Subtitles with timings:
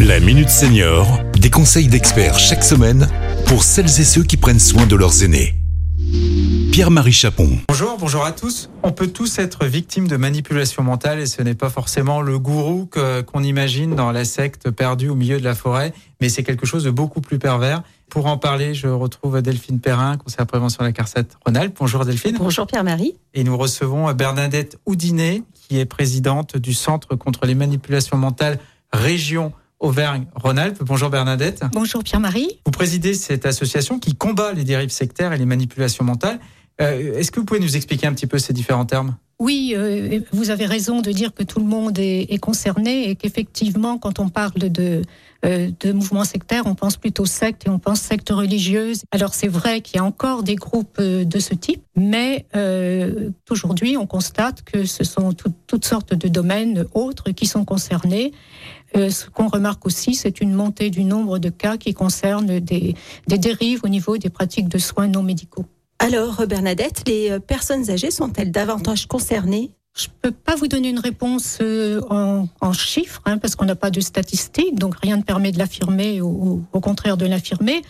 [0.00, 3.08] La Minute Senior, des conseils d'experts chaque semaine
[3.46, 5.54] pour celles et ceux qui prennent soin de leurs aînés.
[6.70, 7.58] Pierre-Marie Chapon.
[7.68, 8.68] Bonjour, bonjour à tous.
[8.82, 12.90] On peut tous être victimes de manipulation mentale et ce n'est pas forcément le gourou
[13.26, 16.84] qu'on imagine dans la secte perdue au milieu de la forêt, mais c'est quelque chose
[16.84, 17.82] de beaucoup plus pervers.
[18.10, 21.76] Pour en parler, je retrouve Delphine Perrin, conseillère prévention à la CARSAT Rhône-Alpes.
[21.80, 22.36] Bonjour Delphine.
[22.38, 23.16] Bonjour Pierre-Marie.
[23.32, 28.58] Et nous recevons Bernadette Houdinet, qui est présidente du Centre contre les manipulations mentales
[28.96, 30.82] région Auvergne-Rhône-Alpes.
[30.82, 31.62] Bonjour Bernadette.
[31.72, 32.60] Bonjour Pierre-Marie.
[32.64, 36.40] Vous présidez cette association qui combat les dérives sectaires et les manipulations mentales.
[36.80, 39.16] Euh, Est-ce que vous pouvez nous expliquer un petit peu ces différents termes?
[39.38, 43.16] Oui, euh, vous avez raison de dire que tout le monde est, est concerné et
[43.16, 45.02] qu'effectivement, quand on parle de,
[45.44, 49.02] euh, de mouvements sectaires, on pense plutôt secte et on pense secte religieuse.
[49.10, 53.28] Alors c'est vrai qu'il y a encore des groupes euh, de ce type, mais euh,
[53.50, 58.32] aujourd'hui, on constate que ce sont tout- toutes sortes de domaines autres qui sont concernés.
[58.96, 62.94] Euh, ce qu'on remarque aussi, c'est une montée du nombre de cas qui concernent des,
[63.26, 65.66] des dérives au niveau des pratiques de soins non médicaux.
[66.06, 69.72] Alors, Bernadette, les euh, personnes âgées sont-elles davantage concernées?
[69.98, 73.90] Je peux pas vous donner une réponse euh, en, chiffres, hein, parce qu'on n'a pas
[73.90, 77.82] de statistiques, donc rien ne permet de l'affirmer ou, au contraire de l'affirmer.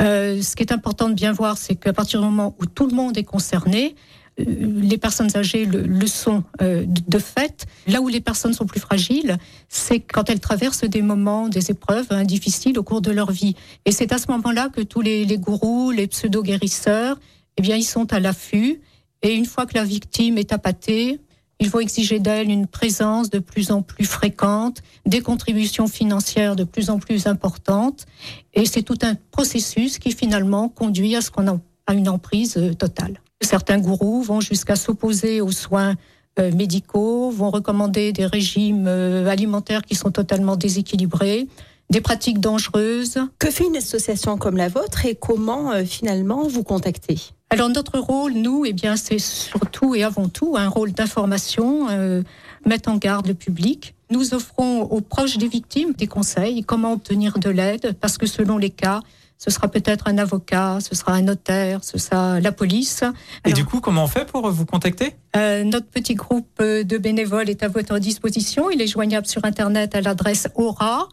[0.00, 2.88] Euh, ce qui est important de bien voir, c'est qu'à partir du moment où tout
[2.88, 3.94] le monde est concerné,
[4.36, 7.66] les personnes âgées le, sont de de fait.
[7.86, 9.38] Là où les personnes sont plus fragiles,
[9.68, 13.54] c'est quand elles traversent des moments, des épreuves hein, difficiles au cours de leur vie.
[13.84, 17.16] Et c'est à ce moment-là que tous les, les gourous, les pseudo-guérisseurs,
[17.56, 18.80] eh bien, ils sont à l'affût.
[19.22, 21.20] Et une fois que la victime est appâtée,
[21.60, 26.64] il faut exiger d'elle une présence de plus en plus fréquente, des contributions financières de
[26.64, 28.06] plus en plus importantes.
[28.52, 31.58] Et c'est tout un processus qui finalement conduit à ce qu'on a
[31.92, 33.20] une emprise euh, totale.
[33.40, 35.94] Certains gourous vont jusqu'à s'opposer aux soins
[36.38, 41.46] euh, médicaux, vont recommander des régimes euh, alimentaires qui sont totalement déséquilibrés,
[41.90, 43.18] des pratiques dangereuses.
[43.38, 47.20] Que fait une association comme la vôtre et comment euh, finalement vous contacter?
[47.50, 52.22] Alors notre rôle, nous, eh bien, c'est surtout et avant tout un rôle d'information, euh,
[52.66, 53.94] mettre en garde le public.
[54.10, 58.58] Nous offrons aux proches des victimes des conseils, comment obtenir de l'aide, parce que selon
[58.58, 59.00] les cas,
[59.38, 63.04] ce sera peut-être un avocat, ce sera un notaire, ce sera la police.
[63.44, 65.14] Et du coup, comment on fait pour vous contacter?
[65.36, 68.70] Euh, notre petit groupe euh, de bénévoles est à votre disposition.
[68.70, 71.08] Il est joignable sur Internet à l'adresse aura,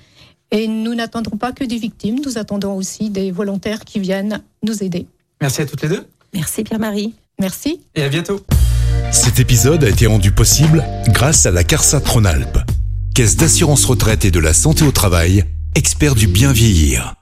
[0.53, 4.82] Et nous n'attendrons pas que des victimes, nous attendons aussi des volontaires qui viennent nous
[4.82, 5.06] aider.
[5.41, 7.15] Merci à toutes les deux Merci Pierre-Marie.
[7.41, 7.81] Merci.
[7.94, 8.41] et à bientôt.
[9.12, 12.59] Cet épisode a été rendu possible grâce à la CARSAT Rhône-Alpes,
[13.15, 15.44] Caisse d'assurance retraite et de la santé au travail,
[15.75, 17.15] expert du bien vieillir.